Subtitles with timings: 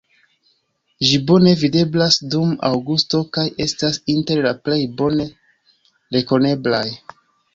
[1.07, 5.27] Ĝi bone videblas dum aŭgusto kaj estas inter la plej bone
[6.17, 6.85] rekoneblaj.